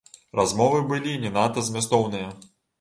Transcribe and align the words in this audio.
Размовы 0.39 0.79
былі 0.95 1.13
не 1.27 1.33
надта 1.37 1.67
змястоўныя. 1.71 2.35